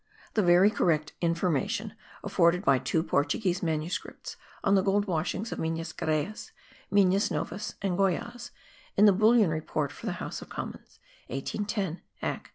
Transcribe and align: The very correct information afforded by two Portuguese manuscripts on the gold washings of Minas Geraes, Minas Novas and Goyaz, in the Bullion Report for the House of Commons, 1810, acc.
The 0.33 0.41
very 0.41 0.71
correct 0.71 1.13
information 1.21 1.93
afforded 2.23 2.65
by 2.65 2.79
two 2.79 3.03
Portuguese 3.03 3.61
manuscripts 3.61 4.35
on 4.63 4.73
the 4.73 4.81
gold 4.81 5.05
washings 5.05 5.51
of 5.51 5.59
Minas 5.59 5.93
Geraes, 5.93 6.51
Minas 6.89 7.29
Novas 7.29 7.75
and 7.83 7.99
Goyaz, 7.99 8.49
in 8.97 9.05
the 9.05 9.13
Bullion 9.13 9.51
Report 9.51 9.91
for 9.91 10.07
the 10.07 10.13
House 10.13 10.41
of 10.41 10.49
Commons, 10.49 10.97
1810, 11.27 12.01
acc. 12.23 12.49